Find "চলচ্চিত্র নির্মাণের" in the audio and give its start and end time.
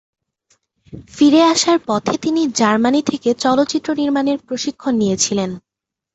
3.35-4.37